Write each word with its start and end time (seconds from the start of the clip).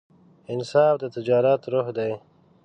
انصاف 0.53 0.95
د 0.99 1.03
تجارت 1.15 1.61
روح 1.73 1.87
دی. 1.97 2.11